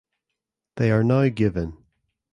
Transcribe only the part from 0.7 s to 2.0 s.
They are now given.